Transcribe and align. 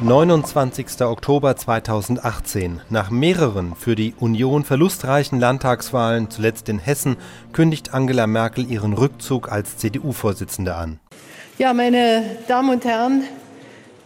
29. 0.00 1.00
Oktober 1.00 1.56
2018. 1.56 2.82
Nach 2.88 3.10
mehreren 3.10 3.74
für 3.74 3.96
die 3.96 4.14
Union 4.20 4.62
verlustreichen 4.62 5.40
Landtagswahlen, 5.40 6.30
zuletzt 6.30 6.68
in 6.68 6.78
Hessen, 6.78 7.16
kündigt 7.52 7.92
Angela 7.94 8.28
Merkel 8.28 8.70
ihren 8.70 8.92
Rückzug 8.92 9.50
als 9.50 9.76
CDU-Vorsitzende 9.78 10.76
an. 10.76 11.00
Ja, 11.58 11.74
meine 11.74 12.22
Damen 12.46 12.70
und 12.70 12.84
Herren, 12.84 13.24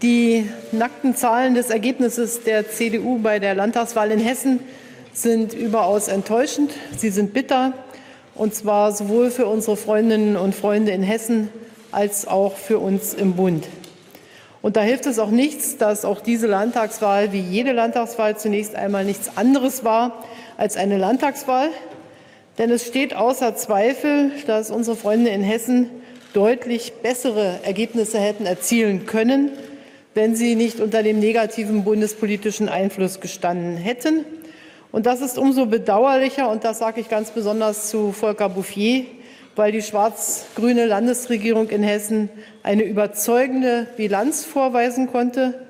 die 0.00 0.48
nackten 0.72 1.14
Zahlen 1.14 1.54
des 1.54 1.68
Ergebnisses 1.68 2.42
der 2.42 2.70
CDU 2.70 3.18
bei 3.18 3.38
der 3.38 3.54
Landtagswahl 3.54 4.12
in 4.12 4.20
Hessen 4.20 4.60
sind 5.12 5.52
überaus 5.52 6.08
enttäuschend. 6.08 6.72
Sie 6.96 7.10
sind 7.10 7.34
bitter, 7.34 7.74
und 8.34 8.54
zwar 8.54 8.92
sowohl 8.92 9.30
für 9.30 9.44
unsere 9.44 9.76
Freundinnen 9.76 10.36
und 10.38 10.54
Freunde 10.54 10.92
in 10.92 11.02
Hessen 11.02 11.50
als 11.90 12.26
auch 12.26 12.56
für 12.56 12.78
uns 12.78 13.12
im 13.12 13.34
Bund. 13.34 13.66
Und 14.62 14.76
da 14.76 14.80
hilft 14.80 15.06
es 15.06 15.18
auch 15.18 15.30
nichts, 15.30 15.76
dass 15.76 16.04
auch 16.04 16.20
diese 16.20 16.46
Landtagswahl 16.46 17.32
wie 17.32 17.40
jede 17.40 17.72
Landtagswahl 17.72 18.38
zunächst 18.38 18.76
einmal 18.76 19.04
nichts 19.04 19.36
anderes 19.36 19.82
war 19.82 20.22
als 20.56 20.76
eine 20.76 20.98
Landtagswahl. 20.98 21.68
Denn 22.58 22.70
es 22.70 22.86
steht 22.86 23.14
außer 23.14 23.56
Zweifel, 23.56 24.30
dass 24.46 24.70
unsere 24.70 24.96
Freunde 24.96 25.30
in 25.30 25.42
Hessen 25.42 25.90
deutlich 26.32 26.92
bessere 27.02 27.58
Ergebnisse 27.64 28.20
hätten 28.20 28.46
erzielen 28.46 29.04
können, 29.04 29.50
wenn 30.14 30.36
sie 30.36 30.54
nicht 30.54 30.78
unter 30.78 31.02
dem 31.02 31.18
negativen 31.18 31.82
bundespolitischen 31.82 32.68
Einfluss 32.68 33.20
gestanden 33.20 33.76
hätten. 33.76 34.24
Und 34.92 35.06
das 35.06 35.22
ist 35.22 35.38
umso 35.38 35.66
bedauerlicher, 35.66 36.48
und 36.50 36.64
das 36.64 36.78
sage 36.78 37.00
ich 37.00 37.08
ganz 37.08 37.30
besonders 37.30 37.88
zu 37.90 38.12
Volker 38.12 38.48
Bouffier, 38.48 39.06
weil 39.56 39.72
die 39.72 39.82
schwarz-grüne 39.82 40.86
Landesregierung 40.86 41.68
in 41.68 41.82
Hessen 41.82 42.28
eine 42.62 42.84
überzeugende 42.84 43.86
Bilanz 43.96 44.44
vorweisen 44.44 45.10
konnte, 45.10 45.66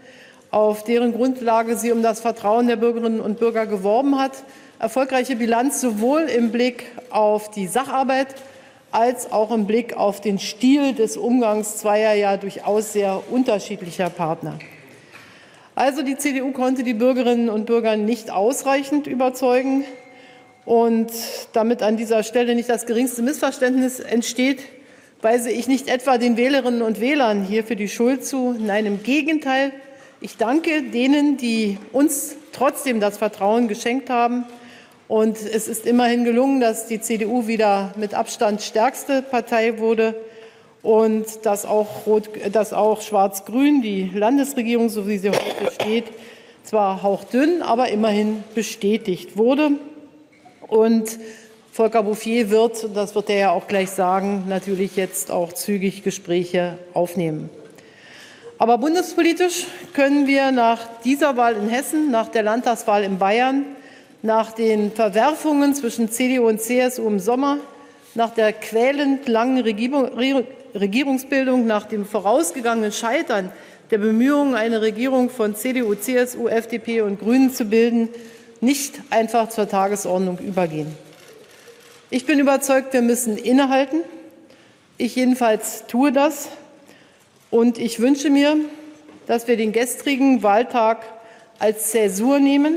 auf 0.51 0.85
deren 0.85 1.13
Grundlage 1.13 1.77
sie 1.77 1.93
um 1.93 2.03
das 2.03 2.21
Vertrauen 2.21 2.69
der 2.69 2.77
Bürgerinnen 2.77 3.21
und 3.21 3.39
Bürger 3.39 3.67
geworben 3.67 4.19
hat. 4.19 4.45
Erfolgreiche 4.79 5.37
Bilanz 5.37 5.81
sowohl 5.81 6.23
im 6.23 6.53
Blick 6.53 6.85
auf 7.11 7.51
die 7.51 7.67
Sacharbeit 7.67 8.35
als 8.93 9.33
auch 9.33 9.51
im 9.51 9.67
Blick 9.67 9.97
auf 9.97 10.21
den 10.21 10.39
Stil 10.39 10.93
des 10.93 11.17
Umgangs 11.17 11.79
zweier 11.79 12.15
ja 12.15 12.37
durchaus 12.37 12.93
sehr 12.93 13.23
unterschiedlicher 13.31 14.11
Partner. 14.11 14.59
Also 15.75 16.03
die 16.03 16.19
CDU 16.19 16.53
konnte 16.53 16.83
die 16.83 16.93
Bürgerinnen 16.93 17.49
und 17.49 17.65
Bürger 17.65 17.97
nicht 17.97 18.31
ausreichend 18.31 19.07
überzeugen. 19.07 19.85
Und 20.65 21.11
damit 21.53 21.83
an 21.83 21.97
dieser 21.97 22.23
Stelle 22.23 22.55
nicht 22.55 22.69
das 22.69 22.87
geringste 22.87 23.23
Missverständnis 23.23 24.01
entsteht, 24.01 24.61
weise 25.21 25.51
ich 25.51 25.69
nicht 25.69 25.89
etwa 25.89 26.19
den 26.19 26.37
Wählerinnen 26.37 26.83
und 26.83 27.01
Wählern 27.01 27.45
hierfür 27.45 27.77
die 27.77 27.89
Schuld 27.89 28.25
zu. 28.25 28.55
Nein, 28.59 28.87
im 28.87 29.03
Gegenteil. 29.03 29.73
Ich 30.21 30.37
danke 30.37 30.83
denen, 30.83 31.37
die 31.37 31.79
uns 31.93 32.37
trotzdem 32.53 33.01
das 33.01 33.19
Vertrauen 33.19 33.67
geschenkt 33.67 34.09
haben. 34.09 34.45
Und 35.09 35.37
es 35.37 35.69
ist 35.69 35.85
immerhin 35.85 36.25
gelungen, 36.25 36.61
dass 36.61 36.87
die 36.87 37.01
CDU 37.01 37.47
wieder 37.47 37.93
mit 37.97 38.15
Abstand 38.15 38.63
stärkste 38.63 39.21
Partei 39.21 39.79
wurde 39.79 40.15
und 40.83 41.45
dass 41.45 41.65
auch, 41.65 42.07
auch 42.07 43.01
Schwarz-Grün, 43.03 43.83
die 43.83 44.11
Landesregierung, 44.15 44.89
so 44.89 45.07
wie 45.09 45.19
sie 45.19 45.31
heute 45.31 45.73
steht, 45.75 46.05
zwar 46.65 47.03
hauchdünn, 47.03 47.63
aber 47.63 47.89
immerhin 47.89 48.43
bestätigt 48.55 49.37
wurde. 49.37 49.73
Und 50.73 51.19
Volker 51.71 52.03
Bouffier 52.03 52.49
wird, 52.49 52.97
das 52.97 53.15
wird 53.15 53.29
er 53.29 53.37
ja 53.37 53.51
auch 53.51 53.69
gleich 53.69 53.91
sagen, 53.91 54.45
natürlich 54.49 54.97
jetzt 54.97 55.31
auch 55.31 55.53
zügig 55.53 56.03
Gespräche 56.03 56.79
aufnehmen. 56.95 57.51
Aber 58.57 58.79
bundespolitisch 58.79 59.67
können 59.93 60.27
wir 60.27 60.51
nach 60.51 60.79
dieser 61.05 61.37
Wahl 61.37 61.57
in 61.57 61.69
Hessen, 61.69 62.11
nach 62.11 62.29
der 62.29 62.45
Landtagswahl 62.45 63.05
in 63.05 63.19
Bayern, 63.19 63.67
nach 64.23 64.53
den 64.53 64.93
Verwerfungen 64.93 65.75
zwischen 65.75 66.11
CDU 66.11 66.49
und 66.49 66.63
CSU 66.63 67.07
im 67.07 67.19
Sommer, 67.19 67.59
nach 68.15 68.31
der 68.31 68.55
quälend 68.55 69.29
langen 69.29 69.61
Regierungsbildung, 69.61 71.67
nach 71.67 71.85
dem 71.85 72.07
vorausgegangenen 72.07 72.93
Scheitern 72.93 73.53
der 73.91 73.99
Bemühungen, 73.99 74.55
eine 74.55 74.81
Regierung 74.81 75.29
von 75.29 75.55
CDU, 75.55 75.95
CSU, 75.97 76.49
FDP 76.49 77.03
und 77.03 77.21
Grünen 77.21 77.53
zu 77.53 77.67
bilden, 77.67 78.09
nicht 78.63 79.01
einfach 79.11 79.49
zur 79.49 79.69
Tagesordnung 79.69 80.39
übergehen. 80.39 80.97
Ich 82.11 82.27
bin 82.27 82.39
überzeugt, 82.39 82.93
wir 82.93 83.03
müssen 83.03 83.37
innehalten. 83.37 84.03
Ich 84.99 85.17
jedenfalls 85.17 85.85
tue 85.89 86.13
das. 86.13 86.49
Und 87.51 87.77
ich 87.77 88.01
wünsche 88.01 88.31
mir, 88.31 88.57
dass 89.27 89.49
wir 89.49 89.57
den 89.57 89.73
gestrigen 89.73 90.43
Wahltag 90.43 91.03
als 91.59 91.91
Zäsur 91.91 92.39
nehmen, 92.39 92.77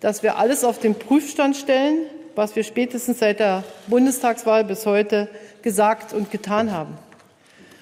dass 0.00 0.22
wir 0.22 0.38
alles 0.38 0.64
auf 0.64 0.78
den 0.78 0.94
Prüfstand 0.94 1.56
stellen, 1.56 2.06
was 2.34 2.56
wir 2.56 2.64
spätestens 2.64 3.18
seit 3.18 3.38
der 3.38 3.64
Bundestagswahl 3.88 4.64
bis 4.64 4.86
heute 4.86 5.28
gesagt 5.60 6.14
und 6.14 6.30
getan 6.30 6.72
haben. 6.72 6.96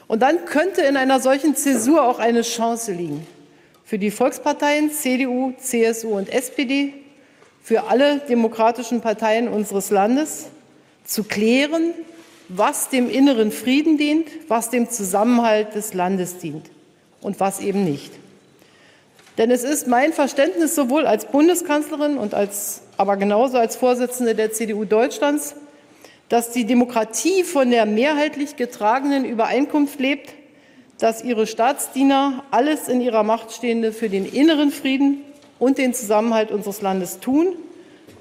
Und 0.09 0.21
dann 0.21 0.45
könnte 0.47 0.83
in 0.83 0.97
einer 0.97 1.21
solchen 1.21 1.55
Zäsur 1.55 2.05
auch 2.05 2.19
eine 2.19 2.43
Chance 2.43 2.93
liegen 2.93 3.25
für 3.85 3.99
die 3.99 4.11
Volksparteien 4.11 4.93
CDU, 4.93 5.53
CSU 5.59 6.17
und 6.17 6.29
SPD, 6.29 6.95
für 7.63 7.85
alle 7.85 8.19
demokratischen 8.21 9.01
Parteien 9.01 9.49
unseres 9.49 9.91
Landes 9.91 10.47
zu 11.05 11.25
klären, 11.25 11.93
was 12.49 12.89
dem 12.89 13.09
inneren 13.09 13.53
Frieden 13.53 13.97
dient, 13.97 14.27
was 14.49 14.71
dem 14.71 14.91
Zusammenhalt 14.91 15.75
des 15.75 15.95
Landes 15.95 16.39
dient 16.39 16.71
und 17.21 17.39
was 17.39 17.61
eben 17.61 17.85
nicht. 17.85 18.13
Denn 19.39 19.51
es 19.51 19.65
ist 19.65 19.87
mein 19.87 20.13
Verständnis 20.13 20.75
sowohl 20.75 21.07
als 21.07 21.27
Bundeskanzlerin 21.27 22.19
und 22.19 22.35
als, 22.35 22.83
aber 22.97 23.17
genauso 23.17 23.59
als 23.59 23.77
Vorsitzende 23.77 24.35
der 24.35 24.53
CDU 24.53 24.85
Deutschlands, 24.85 25.55
dass 26.29 26.51
die 26.51 26.65
Demokratie 26.65 27.45
von 27.45 27.71
der 27.71 27.87
mehrheitlich 27.87 28.57
getragenen 28.57 29.25
Übereinkunft 29.25 29.99
lebt, 29.99 30.35
dass 30.99 31.25
ihre 31.25 31.47
Staatsdiener 31.47 32.45
alles 32.51 32.89
in 32.89 33.01
ihrer 33.01 33.23
Macht 33.23 33.53
Stehende 33.53 33.93
für 33.93 34.09
den 34.09 34.27
inneren 34.27 34.71
Frieden 34.71 35.25
und 35.61 35.79
den 35.79 35.95
Zusammenhalt 35.95 36.51
unseres 36.51 36.83
Landes 36.83 37.21
tun 37.21 37.55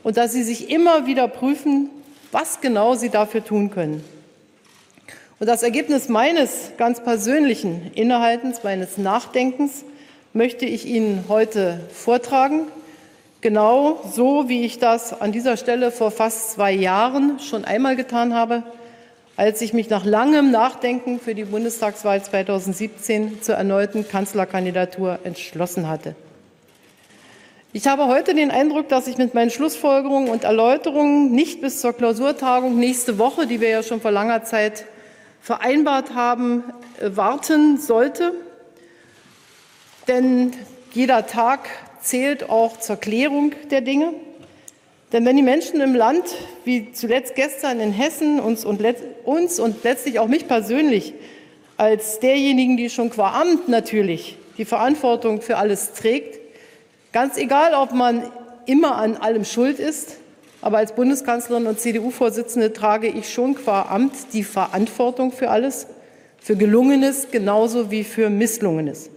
und 0.04 0.18
dass 0.18 0.34
sie 0.34 0.44
sich 0.44 0.70
immer 0.70 1.08
wieder 1.08 1.28
prüfen, 1.28 1.90
was 2.32 2.62
genau 2.62 2.94
sie 2.94 3.10
dafür 3.10 3.44
tun 3.44 3.72
können. 3.72 4.04
Und 5.40 5.48
das 5.48 5.64
Ergebnis 5.64 6.10
meines 6.10 6.72
ganz 6.78 7.02
persönlichen 7.02 7.92
Innehaltens, 7.96 8.64
meines 8.64 8.98
Nachdenkens 8.98 9.86
möchte 10.34 10.66
ich 10.66 10.86
Ihnen 10.86 11.26
heute 11.30 11.80
vortragen, 11.94 12.68
genau 13.42 14.02
so, 14.14 14.50
wie 14.50 14.64
ich 14.64 14.80
das 14.80 15.20
an 15.20 15.32
dieser 15.32 15.56
Stelle 15.56 15.92
vor 15.92 16.12
fast 16.12 16.52
zwei 16.52 16.74
Jahren 16.74 17.40
schon 17.40 17.64
einmal 17.64 17.96
getan 17.96 18.36
habe, 18.36 18.64
als 19.38 19.62
ich 19.62 19.72
mich 19.72 19.90
nach 19.90 20.04
langem 20.04 20.52
Nachdenken 20.52 21.22
für 21.22 21.34
die 21.34 21.46
Bundestagswahl 21.46 22.22
2017 22.22 23.42
zur 23.42 23.56
erneuten 23.56 24.08
Kanzlerkandidatur 24.08 25.20
entschlossen 25.24 25.88
hatte. 25.88 26.16
Ich 27.72 27.86
habe 27.86 28.08
heute 28.08 28.34
den 28.34 28.50
Eindruck, 28.50 28.90
dass 28.90 29.06
ich 29.06 29.20
mit 29.20 29.36
meinen 29.36 29.52
Schlussfolgerungen 29.52 30.30
und 30.30 30.44
Erläuterungen 30.44 31.32
nicht 31.34 31.62
bis 31.62 31.82
zur 31.82 31.94
Klausurtagung 31.94 32.80
nächste 32.80 33.20
Woche, 33.20 33.46
die 33.46 33.62
wir 33.62 33.70
ja 33.70 33.84
schon 33.84 34.02
vor 34.02 34.10
langer 34.10 34.44
Zeit 34.44 34.86
vereinbart 35.40 36.16
haben, 36.16 36.64
äh, 37.00 37.16
warten 37.16 37.78
sollte. 37.78 38.34
Denn 40.08 40.54
jeder 40.94 41.28
Tag 41.28 41.70
zählt 42.02 42.50
auch 42.50 42.78
zur 42.78 42.96
Klärung 42.96 43.54
der 43.70 43.82
Dinge. 43.82 44.16
Denn 45.14 45.24
wenn 45.26 45.36
die 45.36 45.44
Menschen 45.44 45.80
im 45.80 45.94
Land, 45.94 46.24
wie 46.66 46.92
zuletzt 46.94 47.36
gestern 47.36 47.80
in 47.82 47.92
Hessen, 47.92 48.40
uns 48.40 48.66
und, 48.66 48.82
uns 49.26 49.60
und 49.60 49.84
letztlich 49.84 50.18
auch 50.18 50.28
mich 50.28 50.48
persönlich 50.48 51.14
als 51.78 52.20
derjenigen, 52.20 52.78
die 52.78 52.90
schon 52.90 53.12
qua 53.12 53.40
Amt 53.40 53.70
natürlich 53.70 54.38
die 54.58 54.66
Verantwortung 54.66 55.44
für 55.44 55.58
alles 55.58 55.94
trägt, 55.94 56.39
Ganz 57.12 57.38
egal, 57.38 57.74
ob 57.74 57.92
man 57.92 58.24
immer 58.68 58.98
an 58.98 59.18
allem 59.18 59.44
schuld 59.44 59.80
ist, 59.80 60.18
aber 60.62 60.78
als 60.78 60.94
Bundeskanzlerin 60.94 61.66
und 61.66 61.80
CDU-Vorsitzende 61.80 62.72
trage 62.72 63.08
ich 63.08 63.34
schon 63.34 63.56
qua 63.56 63.88
Amt 63.90 64.14
die 64.34 64.44
Verantwortung 64.44 65.32
für 65.32 65.50
alles, 65.50 65.88
für 66.38 66.56
Gelungenes 66.56 67.32
genauso 67.32 67.90
wie 67.90 68.04
für 68.04 68.30
Misslungenes. 68.30 69.10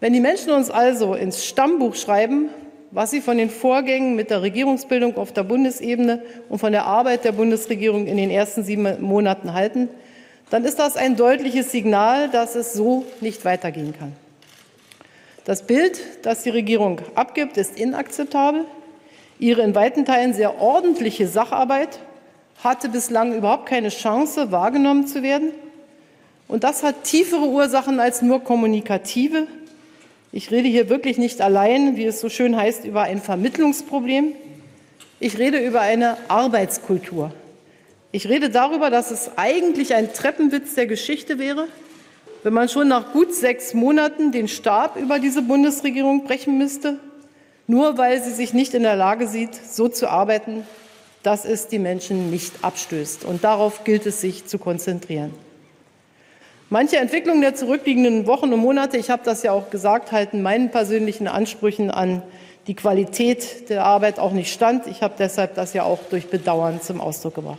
Wenn 0.00 0.14
die 0.14 0.20
Menschen 0.20 0.52
uns 0.52 0.70
also 0.70 1.14
ins 1.14 1.44
Stammbuch 1.44 1.96
schreiben, 1.96 2.48
was 2.92 3.10
sie 3.10 3.20
von 3.20 3.36
den 3.36 3.50
Vorgängen 3.50 4.14
mit 4.16 4.30
der 4.30 4.40
Regierungsbildung 4.40 5.16
auf 5.16 5.32
der 5.32 5.42
Bundesebene 5.42 6.22
und 6.48 6.60
von 6.60 6.72
der 6.72 6.86
Arbeit 6.86 7.24
der 7.24 7.32
Bundesregierung 7.32 8.06
in 8.06 8.16
den 8.16 8.30
ersten 8.30 8.64
sieben 8.64 9.02
Monaten 9.02 9.52
halten, 9.52 9.88
dann 10.48 10.64
ist 10.64 10.78
das 10.78 10.96
ein 10.96 11.16
deutliches 11.16 11.72
Signal, 11.72 12.30
dass 12.30 12.54
es 12.54 12.72
so 12.72 13.04
nicht 13.20 13.44
weitergehen 13.44 13.94
kann. 13.98 14.12
Das 15.46 15.62
Bild, 15.62 16.00
das 16.22 16.42
die 16.42 16.50
Regierung 16.50 17.00
abgibt, 17.14 17.56
ist 17.56 17.78
inakzeptabel. 17.78 18.64
Ihre 19.38 19.62
in 19.62 19.76
weiten 19.76 20.04
Teilen 20.04 20.34
sehr 20.34 20.60
ordentliche 20.60 21.28
Sacharbeit 21.28 22.00
hatte 22.64 22.88
bislang 22.88 23.32
überhaupt 23.32 23.66
keine 23.66 23.90
Chance, 23.90 24.50
wahrgenommen 24.50 25.06
zu 25.06 25.22
werden. 25.22 25.52
Und 26.48 26.64
das 26.64 26.82
hat 26.82 27.04
tiefere 27.04 27.46
Ursachen 27.46 28.00
als 28.00 28.22
nur 28.22 28.42
kommunikative. 28.42 29.46
Ich 30.32 30.50
rede 30.50 30.66
hier 30.66 30.88
wirklich 30.88 31.16
nicht 31.16 31.40
allein, 31.40 31.96
wie 31.96 32.06
es 32.06 32.20
so 32.20 32.28
schön 32.28 32.56
heißt, 32.56 32.84
über 32.84 33.04
ein 33.04 33.22
Vermittlungsproblem. 33.22 34.32
Ich 35.20 35.38
rede 35.38 35.64
über 35.64 35.80
eine 35.80 36.16
Arbeitskultur. 36.26 37.32
Ich 38.10 38.28
rede 38.28 38.50
darüber, 38.50 38.90
dass 38.90 39.12
es 39.12 39.30
eigentlich 39.36 39.94
ein 39.94 40.12
Treppenwitz 40.12 40.74
der 40.74 40.88
Geschichte 40.88 41.38
wäre, 41.38 41.68
wenn 42.46 42.54
man 42.54 42.68
schon 42.68 42.86
nach 42.86 43.12
gut 43.12 43.34
sechs 43.34 43.74
Monaten 43.74 44.30
den 44.30 44.46
Stab 44.46 44.94
über 44.94 45.18
diese 45.18 45.42
Bundesregierung 45.42 46.22
brechen 46.22 46.58
müsste, 46.58 47.00
nur 47.66 47.98
weil 47.98 48.22
sie 48.22 48.30
sich 48.30 48.54
nicht 48.54 48.72
in 48.72 48.84
der 48.84 48.94
Lage 48.94 49.26
sieht, 49.26 49.52
so 49.56 49.88
zu 49.88 50.08
arbeiten, 50.08 50.64
dass 51.24 51.44
es 51.44 51.66
die 51.66 51.80
Menschen 51.80 52.30
nicht 52.30 52.52
abstößt. 52.62 53.24
Und 53.24 53.42
darauf 53.42 53.82
gilt 53.82 54.06
es 54.06 54.20
sich 54.20 54.46
zu 54.46 54.58
konzentrieren. 54.58 55.34
Manche 56.70 56.98
Entwicklungen 56.98 57.40
der 57.40 57.56
zurückliegenden 57.56 58.28
Wochen 58.28 58.52
und 58.52 58.60
Monate, 58.60 58.96
ich 58.96 59.10
habe 59.10 59.22
das 59.24 59.42
ja 59.42 59.50
auch 59.50 59.70
gesagt, 59.70 60.12
halten 60.12 60.40
meinen 60.40 60.70
persönlichen 60.70 61.26
Ansprüchen 61.26 61.90
an 61.90 62.22
die 62.68 62.76
Qualität 62.76 63.68
der 63.70 63.84
Arbeit 63.84 64.20
auch 64.20 64.30
nicht 64.30 64.52
stand. 64.52 64.86
Ich 64.86 65.02
habe 65.02 65.14
deshalb 65.18 65.56
das 65.56 65.72
ja 65.72 65.82
auch 65.82 65.98
durch 66.10 66.28
Bedauern 66.28 66.80
zum 66.80 67.00
Ausdruck 67.00 67.34
gebracht. 67.34 67.58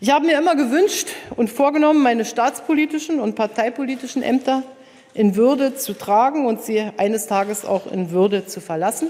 Ich 0.00 0.10
habe 0.10 0.26
mir 0.26 0.36
immer 0.38 0.56
gewünscht 0.56 1.08
und 1.36 1.50
vorgenommen, 1.50 2.02
meine 2.02 2.24
staatspolitischen 2.24 3.20
und 3.20 3.36
parteipolitischen 3.36 4.22
Ämter 4.22 4.64
in 5.14 5.36
Würde 5.36 5.76
zu 5.76 5.92
tragen 5.96 6.46
und 6.46 6.62
sie 6.62 6.90
eines 6.96 7.28
Tages 7.28 7.64
auch 7.64 7.90
in 7.90 8.10
Würde 8.10 8.44
zu 8.44 8.60
verlassen. 8.60 9.08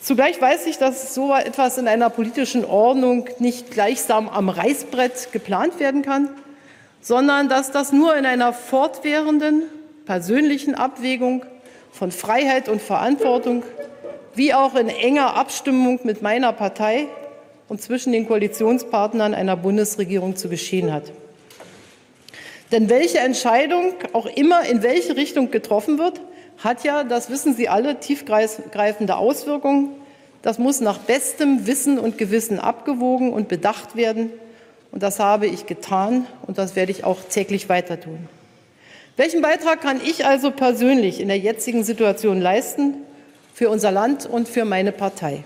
Zugleich 0.00 0.40
weiß 0.40 0.66
ich, 0.66 0.78
dass 0.78 1.12
so 1.12 1.34
etwas 1.34 1.76
in 1.76 1.88
einer 1.88 2.08
politischen 2.08 2.64
Ordnung 2.64 3.28
nicht 3.40 3.72
gleichsam 3.72 4.28
am 4.28 4.48
Reißbrett 4.48 5.32
geplant 5.32 5.80
werden 5.80 6.02
kann, 6.02 6.30
sondern 7.00 7.48
dass 7.48 7.72
das 7.72 7.92
nur 7.92 8.16
in 8.16 8.24
einer 8.26 8.52
fortwährenden 8.52 9.64
persönlichen 10.06 10.76
Abwägung 10.76 11.44
von 11.90 12.12
Freiheit 12.12 12.68
und 12.68 12.80
Verantwortung 12.80 13.64
wie 14.36 14.54
auch 14.54 14.76
in 14.76 14.88
enger 14.88 15.34
Abstimmung 15.34 15.98
mit 16.04 16.22
meiner 16.22 16.52
Partei 16.52 17.08
und 17.70 17.80
zwischen 17.80 18.12
den 18.12 18.26
Koalitionspartnern 18.26 19.32
einer 19.32 19.56
Bundesregierung 19.56 20.34
zu 20.34 20.48
geschehen 20.48 20.92
hat. 20.92 21.04
Denn 22.72 22.90
welche 22.90 23.20
Entscheidung 23.20 23.94
auch 24.12 24.26
immer 24.26 24.64
in 24.64 24.82
welche 24.82 25.16
Richtung 25.16 25.52
getroffen 25.52 25.96
wird, 25.98 26.20
hat 26.58 26.82
ja, 26.82 27.04
das 27.04 27.30
wissen 27.30 27.54
Sie 27.54 27.68
alle, 27.68 28.00
tiefgreifende 28.00 29.16
Auswirkungen. 29.16 29.90
Das 30.42 30.58
muss 30.58 30.80
nach 30.80 30.98
bestem 30.98 31.68
Wissen 31.68 32.00
und 32.00 32.18
Gewissen 32.18 32.58
abgewogen 32.58 33.32
und 33.32 33.46
bedacht 33.46 33.94
werden. 33.94 34.30
Und 34.90 35.04
das 35.04 35.20
habe 35.20 35.46
ich 35.46 35.66
getan 35.66 36.26
und 36.48 36.58
das 36.58 36.74
werde 36.74 36.90
ich 36.90 37.04
auch 37.04 37.20
täglich 37.22 37.68
weiter 37.68 38.00
tun. 38.00 38.28
Welchen 39.16 39.42
Beitrag 39.42 39.80
kann 39.80 40.00
ich 40.04 40.26
also 40.26 40.50
persönlich 40.50 41.20
in 41.20 41.28
der 41.28 41.38
jetzigen 41.38 41.84
Situation 41.84 42.40
leisten 42.40 42.94
für 43.54 43.70
unser 43.70 43.92
Land 43.92 44.26
und 44.26 44.48
für 44.48 44.64
meine 44.64 44.90
Partei? 44.90 45.44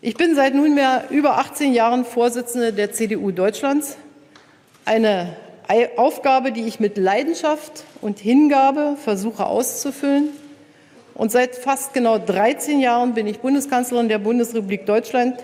Ich 0.00 0.14
bin 0.14 0.36
seit 0.36 0.54
nunmehr 0.54 1.06
über 1.10 1.38
18 1.38 1.74
Jahren 1.74 2.04
Vorsitzende 2.04 2.72
der 2.72 2.92
CDU 2.92 3.32
Deutschlands. 3.32 3.96
Eine 4.84 5.34
Aufgabe, 5.96 6.52
die 6.52 6.68
ich 6.68 6.78
mit 6.78 6.96
Leidenschaft 6.96 7.82
und 8.00 8.20
Hingabe 8.20 8.96
versuche 9.02 9.44
auszufüllen. 9.44 10.28
Und 11.14 11.32
seit 11.32 11.56
fast 11.56 11.94
genau 11.94 12.16
13 12.18 12.78
Jahren 12.78 13.14
bin 13.14 13.26
ich 13.26 13.40
Bundeskanzlerin 13.40 14.08
der 14.08 14.20
Bundesrepublik 14.20 14.86
Deutschland 14.86 15.40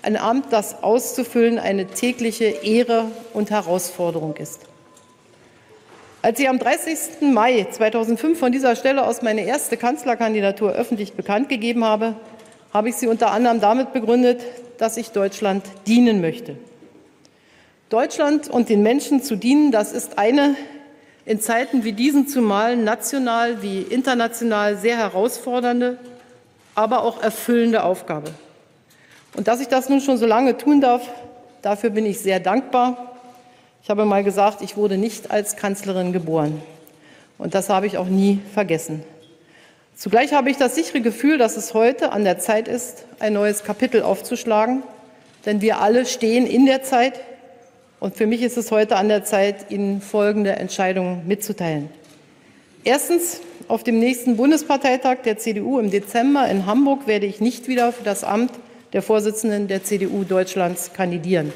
ein 0.00 0.16
Amt, 0.16 0.46
das 0.50 0.82
auszufüllen 0.82 1.58
eine 1.58 1.86
tägliche 1.86 2.46
Ehre 2.46 3.04
und 3.34 3.50
Herausforderung 3.50 4.34
ist. 4.36 4.62
Als 6.22 6.40
ich 6.40 6.48
am 6.48 6.58
30. 6.58 7.20
Mai 7.34 7.66
2005 7.70 8.38
von 8.38 8.50
dieser 8.50 8.76
Stelle 8.76 9.06
aus 9.06 9.20
meine 9.20 9.44
erste 9.44 9.76
Kanzlerkandidatur 9.76 10.72
öffentlich 10.72 11.12
bekannt 11.12 11.50
gegeben 11.50 11.84
habe, 11.84 12.14
habe 12.72 12.88
ich 12.88 12.96
sie 12.96 13.06
unter 13.06 13.32
anderem 13.32 13.60
damit 13.60 13.92
begründet, 13.92 14.40
dass 14.78 14.96
ich 14.96 15.10
Deutschland 15.10 15.64
dienen 15.86 16.20
möchte. 16.20 16.56
Deutschland 17.88 18.48
und 18.48 18.68
den 18.68 18.82
Menschen 18.82 19.22
zu 19.22 19.36
dienen, 19.36 19.72
das 19.72 19.92
ist 19.92 20.18
eine 20.18 20.54
in 21.24 21.40
Zeiten 21.40 21.84
wie 21.84 21.92
diesen 21.92 22.28
zumal 22.28 22.76
national 22.76 23.62
wie 23.62 23.82
international 23.82 24.76
sehr 24.76 24.96
herausfordernde, 24.96 25.98
aber 26.74 27.02
auch 27.02 27.22
erfüllende 27.22 27.84
Aufgabe. 27.84 28.30
Und 29.36 29.48
dass 29.48 29.60
ich 29.60 29.68
das 29.68 29.88
nun 29.88 30.00
schon 30.00 30.16
so 30.16 30.26
lange 30.26 30.56
tun 30.56 30.80
darf, 30.80 31.02
dafür 31.62 31.90
bin 31.90 32.06
ich 32.06 32.20
sehr 32.20 32.40
dankbar. 32.40 33.16
Ich 33.82 33.90
habe 33.90 34.04
mal 34.04 34.24
gesagt, 34.24 34.62
ich 34.62 34.76
wurde 34.76 34.98
nicht 34.98 35.30
als 35.30 35.56
Kanzlerin 35.56 36.12
geboren. 36.12 36.62
Und 37.38 37.54
das 37.54 37.68
habe 37.68 37.86
ich 37.86 37.98
auch 37.98 38.06
nie 38.06 38.40
vergessen. 38.54 39.02
Zugleich 40.00 40.32
habe 40.32 40.48
ich 40.48 40.56
das 40.56 40.76
sichere 40.76 41.02
Gefühl, 41.02 41.36
dass 41.36 41.58
es 41.58 41.74
heute 41.74 42.12
an 42.12 42.24
der 42.24 42.38
Zeit 42.38 42.68
ist, 42.68 43.04
ein 43.18 43.34
neues 43.34 43.64
Kapitel 43.64 44.00
aufzuschlagen. 44.00 44.82
Denn 45.44 45.60
wir 45.60 45.78
alle 45.82 46.06
stehen 46.06 46.46
in 46.46 46.64
der 46.64 46.82
Zeit. 46.82 47.20
Und 48.00 48.16
für 48.16 48.26
mich 48.26 48.40
ist 48.40 48.56
es 48.56 48.70
heute 48.70 48.96
an 48.96 49.10
der 49.10 49.24
Zeit, 49.24 49.70
Ihnen 49.70 50.00
folgende 50.00 50.52
Entscheidungen 50.52 51.28
mitzuteilen. 51.28 51.90
Erstens, 52.82 53.42
auf 53.68 53.84
dem 53.84 53.98
nächsten 53.98 54.38
Bundesparteitag 54.38 55.18
der 55.26 55.36
CDU 55.36 55.78
im 55.78 55.90
Dezember 55.90 56.48
in 56.48 56.64
Hamburg 56.64 57.06
werde 57.06 57.26
ich 57.26 57.42
nicht 57.42 57.68
wieder 57.68 57.92
für 57.92 58.02
das 58.02 58.24
Amt 58.24 58.52
der 58.94 59.02
Vorsitzenden 59.02 59.68
der 59.68 59.84
CDU 59.84 60.24
Deutschlands 60.24 60.94
kandidieren. 60.94 61.52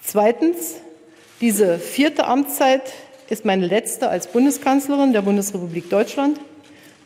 Zweitens, 0.00 0.76
diese 1.40 1.80
vierte 1.80 2.28
Amtszeit 2.28 2.92
ist 3.28 3.44
meine 3.44 3.66
letzte 3.66 4.10
als 4.10 4.28
Bundeskanzlerin 4.28 5.12
der 5.12 5.22
Bundesrepublik 5.22 5.90
Deutschland. 5.90 6.38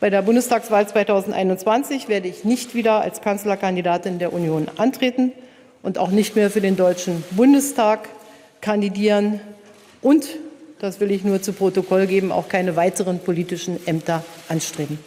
Bei 0.01 0.09
der 0.09 0.23
Bundestagswahl 0.23 0.87
2021 0.87 2.09
werde 2.09 2.27
ich 2.27 2.43
nicht 2.43 2.73
wieder 2.73 3.01
als 3.01 3.21
Kanzlerkandidatin 3.21 4.17
der 4.17 4.33
Union 4.33 4.67
antreten 4.77 5.31
und 5.83 5.99
auch 5.99 6.09
nicht 6.09 6.35
mehr 6.35 6.49
für 6.49 6.59
den 6.59 6.75
Deutschen 6.75 7.23
Bundestag 7.29 8.09
kandidieren 8.61 9.41
und, 10.01 10.25
das 10.79 10.99
will 10.99 11.11
ich 11.11 11.23
nur 11.23 11.43
zu 11.43 11.53
Protokoll 11.53 12.07
geben, 12.07 12.31
auch 12.31 12.49
keine 12.49 12.75
weiteren 12.75 13.19
politischen 13.19 13.85
Ämter 13.85 14.23
anstreben. 14.49 14.97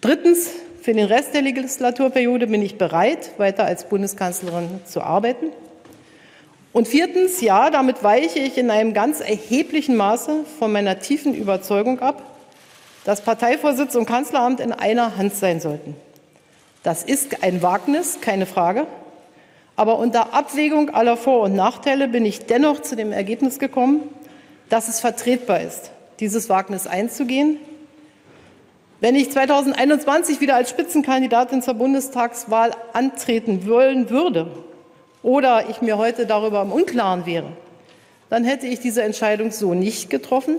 Drittens, 0.00 0.48
für 0.80 0.92
den 0.92 1.06
Rest 1.06 1.34
der 1.34 1.42
Legislaturperiode 1.42 2.46
bin 2.46 2.62
ich 2.62 2.78
bereit, 2.78 3.32
weiter 3.36 3.64
als 3.64 3.88
Bundeskanzlerin 3.88 4.68
zu 4.84 5.00
arbeiten. 5.00 5.46
Und 6.72 6.86
viertens, 6.86 7.40
ja, 7.40 7.68
damit 7.70 8.04
weiche 8.04 8.38
ich 8.38 8.58
in 8.58 8.70
einem 8.70 8.94
ganz 8.94 9.18
erheblichen 9.18 9.96
Maße 9.96 10.44
von 10.60 10.70
meiner 10.70 11.00
tiefen 11.00 11.34
Überzeugung 11.34 11.98
ab, 11.98 12.37
dass 13.08 13.22
Parteivorsitz 13.22 13.94
und 13.94 14.04
Kanzleramt 14.04 14.60
in 14.60 14.72
einer 14.72 15.16
Hand 15.16 15.34
sein 15.34 15.60
sollten. 15.60 15.96
Das 16.82 17.04
ist 17.04 17.42
ein 17.42 17.62
Wagnis, 17.62 18.20
keine 18.20 18.44
Frage. 18.44 18.86
Aber 19.76 19.98
unter 19.98 20.34
Abwägung 20.34 20.90
aller 20.90 21.16
Vor- 21.16 21.44
und 21.44 21.54
Nachteile 21.54 22.08
bin 22.08 22.26
ich 22.26 22.44
dennoch 22.44 22.82
zu 22.82 22.96
dem 22.96 23.12
Ergebnis 23.12 23.58
gekommen, 23.58 24.02
dass 24.68 24.88
es 24.88 25.00
vertretbar 25.00 25.62
ist, 25.62 25.90
dieses 26.20 26.50
Wagnis 26.50 26.86
einzugehen 26.86 27.58
wenn 29.00 29.14
ich 29.14 29.30
2021 29.30 30.40
wieder 30.40 30.56
als 30.56 30.70
Spitzenkandidatin 30.70 31.62
zur 31.62 31.74
Bundestagswahl 31.74 32.72
antreten 32.92 33.68
wollen 33.68 34.10
würde 34.10 34.50
oder 35.22 35.70
ich 35.70 35.80
mir 35.80 35.98
heute 35.98 36.26
darüber 36.26 36.62
im 36.62 36.72
Unklaren 36.72 37.24
wäre, 37.24 37.52
dann 38.28 38.42
hätte 38.42 38.66
ich 38.66 38.80
diese 38.80 39.04
Entscheidung 39.04 39.52
so 39.52 39.72
nicht 39.72 40.10
getroffen. 40.10 40.56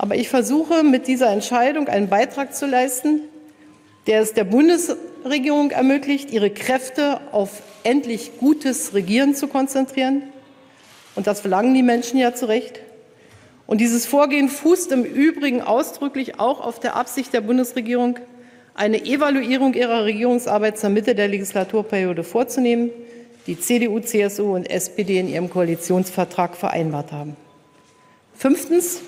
Aber 0.00 0.14
ich 0.14 0.30
versuche 0.30 0.82
mit 0.82 1.08
dieser 1.08 1.28
Entscheidung 1.28 1.86
einen 1.88 2.08
Beitrag 2.08 2.54
zu 2.54 2.64
leisten, 2.64 3.20
der 4.06 4.22
es 4.22 4.32
der 4.32 4.44
Bundesregierung 4.44 5.72
ermöglicht, 5.72 6.30
ihre 6.30 6.48
Kräfte 6.48 7.20
auf 7.32 7.60
endlich 7.82 8.38
gutes 8.38 8.94
Regieren 8.94 9.34
zu 9.34 9.46
konzentrieren. 9.46 10.22
Und 11.16 11.26
das 11.26 11.42
verlangen 11.42 11.74
die 11.74 11.82
Menschen 11.82 12.18
ja 12.18 12.34
zu 12.34 12.48
Recht. 12.48 12.80
Und 13.66 13.82
dieses 13.82 14.06
Vorgehen 14.06 14.48
fußt 14.48 14.90
im 14.92 15.04
Übrigen 15.04 15.60
ausdrücklich 15.60 16.40
auch 16.40 16.62
auf 16.62 16.80
der 16.80 16.96
Absicht 16.96 17.34
der 17.34 17.42
Bundesregierung, 17.42 18.18
eine 18.72 19.04
Evaluierung 19.04 19.74
ihrer 19.74 20.06
Regierungsarbeit 20.06 20.78
zur 20.78 20.88
Mitte 20.88 21.14
der 21.14 21.28
Legislaturperiode 21.28 22.24
vorzunehmen, 22.24 22.88
die 23.46 23.60
CDU, 23.60 24.00
CSU 24.00 24.54
und 24.54 24.70
SPD 24.70 25.18
in 25.18 25.28
ihrem 25.28 25.50
Koalitionsvertrag 25.50 26.56
vereinbart 26.56 27.12
haben. 27.12 27.36
Fünftens. 28.34 29.02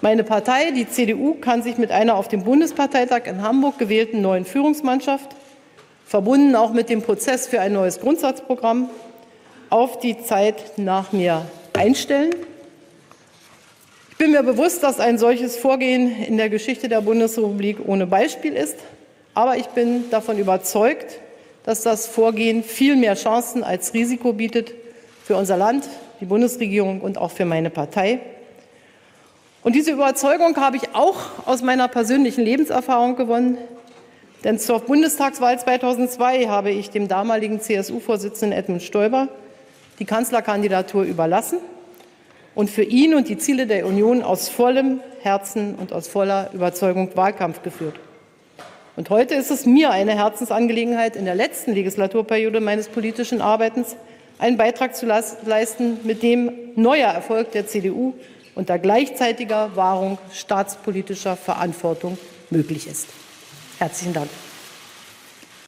Meine 0.00 0.24
Partei, 0.24 0.70
die 0.70 0.88
CDU, 0.88 1.34
kann 1.34 1.62
sich 1.62 1.76
mit 1.78 1.90
einer 1.90 2.16
auf 2.16 2.28
dem 2.28 2.44
Bundesparteitag 2.44 3.26
in 3.26 3.42
Hamburg 3.42 3.78
gewählten 3.78 4.22
neuen 4.22 4.44
Führungsmannschaft, 4.44 5.36
verbunden 6.06 6.56
auch 6.56 6.72
mit 6.72 6.88
dem 6.88 7.02
Prozess 7.02 7.46
für 7.46 7.60
ein 7.60 7.72
neues 7.72 8.00
Grundsatzprogramm, 8.00 8.88
auf 9.68 9.98
die 9.98 10.22
Zeit 10.22 10.78
nach 10.78 11.12
mir 11.12 11.46
einstellen 11.72 12.34
bin 14.20 14.32
mir 14.32 14.42
bewusst, 14.42 14.82
dass 14.82 15.00
ein 15.00 15.16
solches 15.16 15.56
Vorgehen 15.56 16.14
in 16.24 16.36
der 16.36 16.50
Geschichte 16.50 16.90
der 16.90 17.00
Bundesrepublik 17.00 17.78
ohne 17.86 18.06
Beispiel 18.06 18.52
ist. 18.52 18.76
Aber 19.32 19.56
ich 19.56 19.64
bin 19.68 20.10
davon 20.10 20.36
überzeugt, 20.36 21.20
dass 21.64 21.80
das 21.80 22.06
Vorgehen 22.06 22.62
viel 22.62 22.96
mehr 22.96 23.14
Chancen 23.14 23.64
als 23.64 23.94
Risiko 23.94 24.34
bietet 24.34 24.74
für 25.24 25.36
unser 25.36 25.56
Land, 25.56 25.88
die 26.20 26.26
Bundesregierung 26.26 27.00
und 27.00 27.16
auch 27.16 27.30
für 27.30 27.46
meine 27.46 27.70
Partei. 27.70 28.20
Und 29.62 29.74
diese 29.74 29.92
Überzeugung 29.92 30.56
habe 30.56 30.78
ich 30.78 30.94
auch 30.94 31.46
aus 31.46 31.62
meiner 31.62 31.86
persönlichen 31.88 32.42
Lebenserfahrung 32.42 33.16
gewonnen. 33.16 33.58
Denn 34.42 34.58
zur 34.58 34.80
Bundestagswahl 34.80 35.58
2002 35.58 36.46
habe 36.46 36.70
ich 36.70 36.88
dem 36.88 37.08
damaligen 37.08 37.60
CSU-Vorsitzenden 37.60 38.58
Edmund 38.58 38.82
Stoiber 38.82 39.28
die 39.98 40.06
Kanzlerkandidatur 40.06 41.02
überlassen 41.02 41.58
und 42.54 42.70
für 42.70 42.82
ihn 42.82 43.14
und 43.14 43.28
die 43.28 43.36
Ziele 43.36 43.66
der 43.66 43.86
Union 43.86 44.22
aus 44.22 44.48
vollem 44.48 45.00
Herzen 45.20 45.74
und 45.74 45.92
aus 45.92 46.08
voller 46.08 46.50
Überzeugung 46.54 47.14
Wahlkampf 47.14 47.60
geführt. 47.62 47.96
Und 48.96 49.10
heute 49.10 49.34
ist 49.34 49.50
es 49.50 49.66
mir 49.66 49.90
eine 49.90 50.14
Herzensangelegenheit, 50.14 51.16
in 51.16 51.26
der 51.26 51.34
letzten 51.34 51.74
Legislaturperiode 51.74 52.60
meines 52.60 52.88
politischen 52.88 53.42
Arbeitens 53.42 53.94
einen 54.38 54.56
Beitrag 54.56 54.96
zu 54.96 55.04
leisten, 55.04 55.98
mit 56.04 56.22
dem 56.22 56.50
neuer 56.76 57.08
Erfolg 57.08 57.52
der 57.52 57.66
CDU 57.66 58.14
unter 58.54 58.78
gleichzeitiger 58.78 59.76
Wahrung 59.76 60.18
staatspolitischer 60.32 61.36
Verantwortung 61.36 62.18
möglich 62.50 62.86
ist. 62.86 63.08
Herzlichen 63.78 64.12
Dank. 64.12 64.28